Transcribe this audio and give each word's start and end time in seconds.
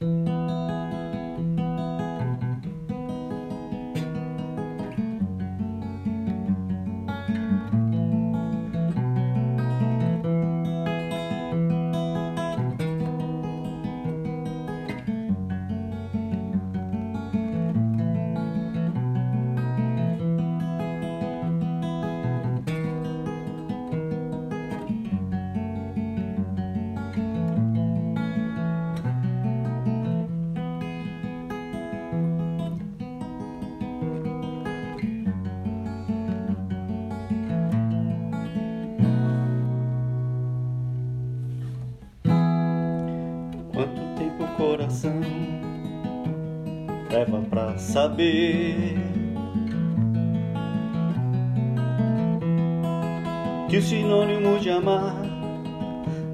Música 0.00 0.49
coração 44.90 45.20
leva 47.10 47.40
pra 47.48 47.78
saber 47.78 48.96
que 53.68 53.76
o 53.76 53.82
sinônimo 53.82 54.58
de 54.58 54.70
amar 54.70 55.16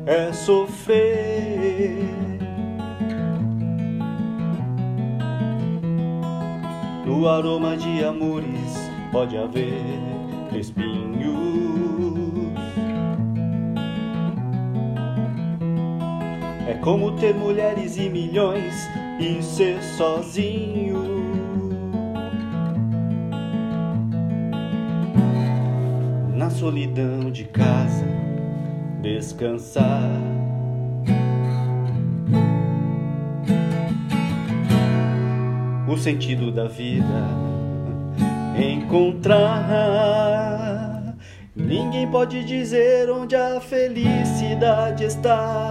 é 0.07 0.33
sofrer. 0.33 1.99
No 7.05 7.29
aroma 7.29 7.77
de 7.77 8.05
amores 8.05 8.91
pode 9.13 9.37
haver 9.37 10.01
espinhos. 10.59 11.46
Como 16.83 17.13
ter 17.13 17.35
mulheres 17.35 17.97
e 17.97 18.09
milhões 18.09 18.75
e 19.19 19.43
ser 19.43 19.83
sozinho. 19.83 21.17
Na 26.35 26.51
solidão 26.51 27.31
de 27.31 27.45
casa, 27.45 28.07
descansar. 29.01 30.11
O 35.89 35.97
sentido 35.97 36.51
da 36.53 36.67
vida 36.69 37.47
encontrar. 38.59 39.97
Ninguém 41.55 42.11
pode 42.11 42.45
dizer 42.45 43.11
onde 43.11 43.35
a 43.35 43.61
felicidade 43.61 45.05
está. 45.05 45.71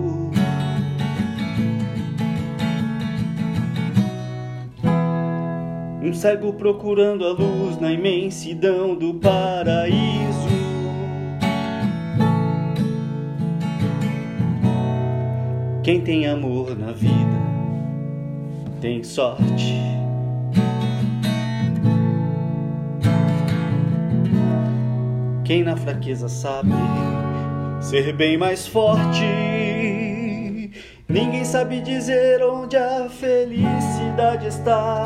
Um 6.03 6.13
cego 6.15 6.51
procurando 6.53 7.23
a 7.23 7.31
luz 7.31 7.79
na 7.79 7.91
imensidão 7.91 8.95
do 8.95 9.13
paraíso. 9.13 10.49
Quem 15.83 16.01
tem 16.01 16.25
amor 16.25 16.75
na 16.75 16.91
vida 16.91 17.39
tem 18.81 19.03
sorte. 19.03 19.75
Quem 25.43 25.63
na 25.63 25.77
fraqueza 25.77 26.27
sabe 26.27 26.71
ser 27.79 28.11
bem 28.13 28.39
mais 28.39 28.65
forte. 28.65 29.23
Ninguém 31.07 31.45
sabe 31.45 31.79
dizer 31.81 32.41
onde 32.41 32.75
a 32.75 33.07
felicidade 33.07 34.47
está. 34.47 35.05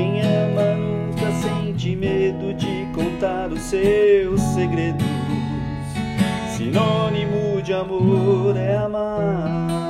Quem 0.00 0.22
ama 0.22 0.76
nunca 0.76 1.30
sente 1.30 1.94
medo 1.94 2.54
de 2.54 2.86
contar 2.94 3.52
os 3.52 3.60
seus 3.60 4.40
segredos. 4.54 5.06
Sinônimo 6.56 7.60
de 7.60 7.74
amor 7.74 8.56
é 8.56 8.76
amar. 8.78 9.89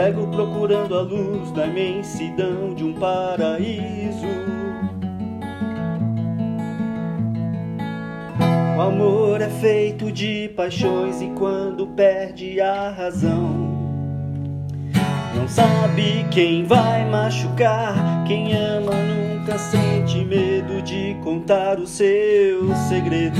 Cego 0.00 0.26
procurando 0.28 0.96
a 0.96 1.02
luz 1.02 1.50
da 1.52 1.66
imensidão 1.66 2.72
de 2.74 2.82
um 2.82 2.94
paraíso. 2.94 4.26
O 8.78 8.80
amor 8.80 9.42
é 9.42 9.50
feito 9.50 10.10
de 10.10 10.48
paixões 10.56 11.20
e 11.20 11.26
quando 11.38 11.86
perde 11.88 12.62
a 12.62 12.88
razão. 12.88 13.68
Não 15.36 15.46
sabe 15.46 16.24
quem 16.30 16.64
vai 16.64 17.04
machucar, 17.04 18.24
quem 18.26 18.56
ama 18.56 18.92
nunca 18.92 19.58
sente 19.58 20.24
medo 20.24 20.80
de 20.80 21.14
contar 21.22 21.78
os 21.78 21.90
seus 21.90 22.74
segredos. 22.88 23.38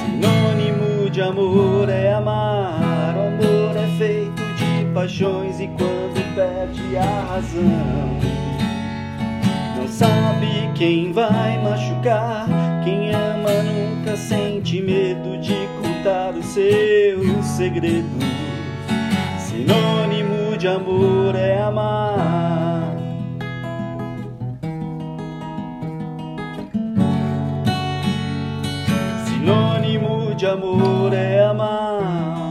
Sinônimo 0.00 1.08
de 1.10 1.22
amor 1.22 1.88
é 1.88 2.12
amar, 2.12 3.14
o 3.16 3.20
amor 3.20 3.76
é 3.76 3.86
feito 3.98 4.35
paixões 4.96 5.60
e 5.60 5.66
quando 5.66 6.34
perde 6.34 6.96
a 6.96 7.34
razão. 7.34 8.18
Não 9.76 9.86
sabe 9.86 10.70
quem 10.74 11.12
vai 11.12 11.62
machucar, 11.62 12.46
quem 12.82 13.10
ama 13.12 13.62
nunca 13.62 14.16
sente 14.16 14.80
medo 14.80 15.38
de 15.38 15.54
contar 15.82 16.32
os 16.32 16.46
seus 16.46 17.44
segredos. 17.44 18.06
Sinônimo 19.38 20.56
de 20.56 20.66
amor 20.66 21.34
é 21.34 21.60
amar. 21.60 22.96
Sinônimo 29.26 30.34
de 30.34 30.46
amor 30.46 31.12
é 31.12 31.44
amar. 31.44 32.45